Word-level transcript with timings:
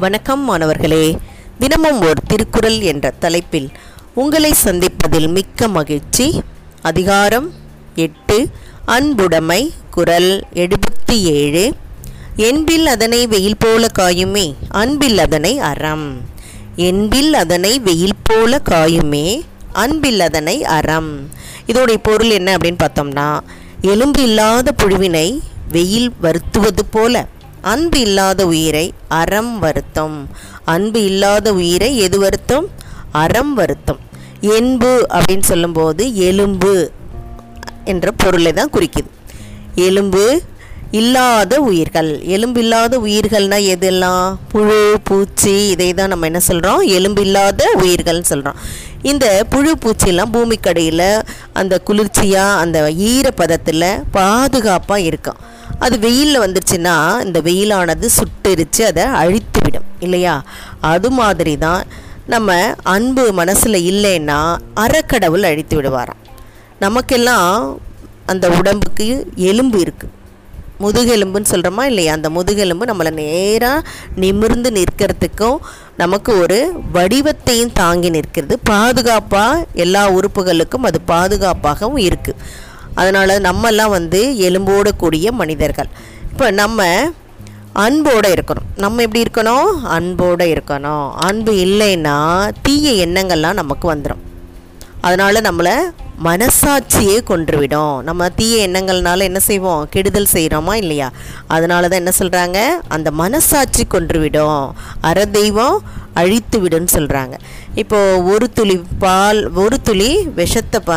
வணக்கம் 0.00 0.44
மாணவர்களே. 0.44 1.18
தினமும் 1.58 2.00
ஒரு 2.00 2.14
திருக்குறள் 2.26 2.80
என்ற 2.80 3.10
தலைப்பில் 3.10 3.70
உங்களை 4.14 4.52
சந்திப்பதில் 4.64 5.28
மிக்க 5.28 5.68
மகிழ்ச்சி. 5.68 6.42
அதிகாரம் 6.82 7.52
எட்டு 7.94 8.48
அன்புடைமை 8.86 9.72
குரல் 9.90 10.44
எழுபத்தி 10.54 11.12
ஏழு. 11.12 11.74
என்பில் 12.36 12.86
அதனை 12.86 13.26
வெயில் 13.26 13.56
போல 13.58 13.86
காயுமே 13.98 14.54
அன்பில் 14.68 15.18
அதனை 15.18 15.58
அறம். 15.58 16.20
என்பில் 16.76 17.34
அதனை 17.34 17.78
வெயில் 17.78 18.16
போல 18.22 18.60
காயுமே 18.64 19.40
அன்பில் 19.72 20.20
அதனை 20.20 20.64
அறம். 20.64 21.28
இதோடைய 21.66 21.96
பொருள் 22.02 22.30
என்ன 22.30 22.56
அப்படின்னு 22.56 22.78
பார்த்தோம்னா 22.78 23.40
எலும்பு 23.80 24.22
இல்லாத 24.22 24.74
புழுவினை 24.82 25.40
வெயில் 25.68 26.12
வருத்துவது 26.20 26.84
போல. 26.84 27.26
அன்பு 27.62 28.00
இல்லாத 28.00 28.46
உயிரை 28.46 28.92
அறம் 29.08 29.58
வருத்தம். 29.58 30.28
அன்பு 30.64 31.04
இல்லாத 31.04 31.52
உயிரை 31.52 31.98
எது 31.98 32.18
வருத்தம்? 32.18 32.68
அறம் 33.12 33.54
வருத்தம். 33.54 33.98
என்பு 34.40 35.06
அப்படின்னு 35.10 35.42
சொல்லும்போது 35.42 36.14
எலும்பு 36.14 36.90
என்ற 37.84 38.10
பொருளை 38.10 38.52
தான் 38.52 38.70
குறிக்குது. 38.72 39.10
எலும்பு 39.74 40.42
இல்லாத 40.90 41.60
உயிர்கள். 41.60 42.22
எலும்பு 42.22 42.60
இல்லாத 42.60 42.98
உயிர்கள்னால் 42.98 43.66
எதெல்லாம்? 43.74 44.36
புழு 44.48 44.98
பூச்சி 45.04 45.68
இதை 45.68 45.94
தான் 45.94 46.08
நம்ம 46.08 46.26
என்ன 46.26 46.40
சொல்கிறோம் 46.40 46.80
எலும்பு 46.80 47.22
இல்லாத 47.22 47.64
உயிர்கள்னு 47.76 48.20
சொல்கிறோம் 48.20 48.56
இந்த 49.02 49.46
புழு 49.50 49.76
பூச்சிலாம் 49.82 50.32
பூமிக்கடையில் 50.32 51.22
அந்த 51.52 51.78
குளிர்ச்சியாக 51.78 52.60
அந்த 52.60 52.90
ஈரப்பதத்தில் 52.90 54.02
பாதுகாப்பாக 54.10 55.00
இருக்கும். 55.00 55.36
அது 55.84 55.98
வெயிலில் 55.98 56.42
வந்துருச்சுன்னா 56.44 56.94
இந்த 57.26 57.38
வெயிலானது 57.40 58.06
சுட்டெரித்து 58.18 58.82
அதை 58.90 59.04
அழித்து 59.22 59.60
விடும் 59.64 59.88
இல்லையா? 60.06 60.34
அது 60.92 61.10
மாதிரி 61.10 61.54
தான் 61.66 61.82
நம்ம 62.26 62.50
அன்பு 62.94 63.32
மனசில் 63.40 63.78
இல்லைன்னா 63.90 64.40
அறக்கடவுள் 64.84 65.48
அழித்து 65.50 65.76
விடுவாராம். 65.76 66.20
நமக்கெல்லாம் 66.84 67.54
அந்த 68.26 68.48
உடம்புக்கு 68.58 69.06
எலும்பு 69.50 69.78
இருக்குது 69.84 70.16
முதுகெலும்புன்னு 70.84 71.52
சொல்கிறோமா 71.52 71.82
இல்லையா? 71.90 72.12
அந்த 72.18 72.28
முதுகெலும்பு 72.30 72.84
நம்மளை 72.90 73.10
நேராக 73.22 73.86
நிமிர்ந்து 74.22 74.70
நிற்கிறதுக்கும் 74.78 75.58
நமக்கு 75.96 76.30
ஒரு 76.42 76.58
வடிவத்தையும் 76.92 77.72
தாங்கி 77.72 78.10
நிற்கிறது. 78.10 78.54
பாதுகாப்பாக 78.72 79.64
எல்லா 79.84 80.02
உறுப்புகளுக்கும் 80.18 80.86
அது 80.90 81.00
பாதுகாப்பாகவும் 81.12 82.02
இருக்குது 82.08 82.38
அதனால் 82.94 83.40
நம்மெல்லாம் 83.40 83.88
வந்து 83.88 84.34
எலும்போடு 84.38 84.90
கூடிய 84.96 85.32
மனிதர்கள். 85.32 85.88
இப்போ 86.30 86.50
நம்ம 86.50 87.10
அன்போடு 87.72 88.34
இருக்கணும். 88.34 88.68
நம்ம 88.76 89.02
எப்படி 89.02 89.22
இருக்கணும்? 89.22 89.82
அன்போடு 89.82 90.46
இருக்கணும். 90.46 91.10
அன்பு 91.10 91.52
இல்லைன்னா 91.52 92.50
தீய 92.62 93.06
எண்ணங்கள்லாம் 93.06 93.52
நமக்கு 93.52 93.94
வந்துடும் 93.94 94.22
அதனால் 95.00 95.34
நம்மளை 95.34 95.74
மனசாட்சியே 96.24 97.18
கொன்றுவிடும். 97.28 98.02
நம்ம 98.02 98.28
தீய 98.28 98.68
எண்ணங்கள்னால 98.68 99.18
என்ன 99.18 99.40
செய்வோம்? 99.40 99.86
கெடுதல் 99.90 100.26
செய்கிறோமா 100.32 100.74
இல்லையா? 100.74 101.10
அதனால 101.46 101.88
தான் 101.88 101.98
என்ன 101.98 102.12
சொல்கிறாங்க 102.18 102.58
அந்த 102.88 103.10
மனசாட்சி 103.10 103.86
கொன்றுவிடும். 103.90 104.70
அற 105.00 105.24
தெய்வம் 105.24 105.82
அழித்து 106.20 106.56
விடுன்னு 106.62 106.90
சொல்கிறாங்க 106.96 107.34
இப்போது 107.82 108.22
ஒரு 108.32 108.46
துளி 108.58 108.76
பால் 109.04 109.40
ஒரு 109.62 109.76
துளி 109.88 110.10
விஷத்தை 110.40 110.78
ப 110.88 110.92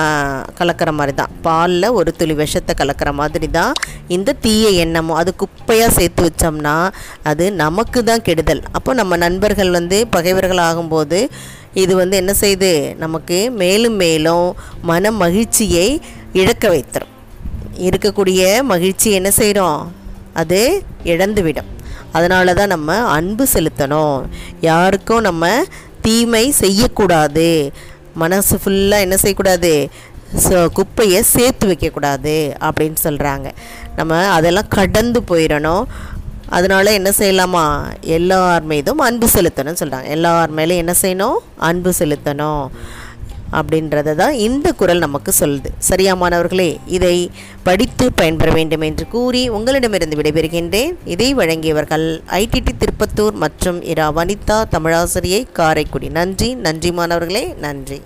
கலக்கிற 0.59 0.91
மாதிரி 0.99 1.13
தான் 1.21 1.33
பாலில் 1.47 1.95
ஒரு 1.99 2.11
துளி 2.19 2.35
விஷத்தை 2.41 2.73
கலக்கிற 2.81 3.11
மாதிரி 3.21 3.47
தான் 3.57 3.73
இந்த 4.15 4.37
தீய 4.45 4.69
எண்ணமும் 4.83 5.19
அது 5.21 5.33
குப்பையாக 5.41 5.95
சேர்த்து 5.97 6.27
வச்சோம்னா 6.27 6.75
அது 7.31 7.45
நமக்கு 7.63 7.99
தான் 8.09 8.25
கெடுதல். 8.27 8.63
அப்போ 8.77 8.93
நம்ம 9.01 9.17
நண்பர்கள் 9.25 9.71
வந்து 9.79 9.99
பகைவர்கள் 10.15 10.63
ஆகும்போது 10.69 11.19
இது 11.83 11.93
வந்து 12.01 12.15
என்ன 12.21 12.31
செய்யுது 12.41 12.71
நமக்கு 13.03 13.37
மேலும் 13.61 13.97
மேலும் 14.03 14.47
மன 14.91 15.11
மகிழ்ச்சியை 15.23 15.87
இழக்க 16.41 16.63
வைத்திரும். 16.73 17.13
இருக்கக்கூடிய 17.87 18.41
மகிழ்ச்சி 18.73 19.09
என்ன 19.19 19.29
செய்கிறோம் 19.39 19.79
அது 20.41 20.59
இழந்துவிடும். 21.13 21.69
அதனால 22.17 22.53
தான் 22.59 22.73
நம்ம 22.75 22.97
அன்பு 23.17 23.45
செலுத்தணும். 23.55 24.17
யாருக்கும் 24.69 25.25
நம்ம 25.27 25.51
தீமை 26.05 26.45
செய்யக்கூடாது. 26.63 27.49
மனசு 28.23 28.55
ஃபுல்லாக 28.61 29.05
என்ன 29.05 29.15
செய்யக்கூடாது? 29.21 29.73
ஸோ 30.45 30.57
குப்பையை 30.77 31.19
சேர்த்து 31.35 31.65
வைக்கக்கூடாது 31.69 32.35
அப்படின்னு 32.67 32.99
சொல்கிறாங்க 33.07 33.47
நம்ம 33.99 34.21
அதெல்லாம் 34.37 34.73
கடந்து 34.77 35.19
போயிடணும். 35.31 35.85
அதனால் 36.57 36.97
என்ன 36.99 37.09
செய்யலாமா? 37.19 37.65
எல்லார் 38.17 38.65
மீதும் 38.71 39.01
அன்பு 39.07 39.27
செலுத்தணும்னு 39.35 39.81
சொல்கிறாங்க 39.81 40.09
எல்லார் 40.15 40.51
மேலேயும் 40.57 40.83
என்ன 40.83 40.93
செய்யணும்? 41.03 41.37
அன்பு 41.69 41.91
செலுத்தணும். 41.99 42.63
அப்படின்றத 43.59 44.15
தான் 44.15 44.33
இந்த 44.47 44.71
குரல் 44.71 45.03
நமக்கு 45.05 45.33
சொல்லுது. 45.39 45.69
சரியா 45.77 46.13
மாணவர்களே? 46.13 46.69
இதை 46.87 47.31
படித்து 47.63 48.11
பயன்பெற 48.13 48.51
வேண்டும் 48.51 48.81
என்று 48.81 49.07
கூறி 49.07 49.49
உங்களிடமிருந்து 49.49 50.21
விடைபெறுகின்றேன். 50.21 50.93
இதை 51.05 51.35
வழங்கியவர்கள் 51.35 52.07
ஐடிடி 52.41 52.73
திருப்பத்தூர் 52.77 53.35
மற்றும் 53.45 53.81
இரா 53.83 54.11
வனிதா 54.11 54.59
தமிழாசிரியை 54.77 55.43
காரைக்குடி. 55.51 56.09
நன்றி 56.09 56.55
நன்றி 56.55 56.91
மாணவர்களே 56.91 57.45
நன்றி. 57.67 57.99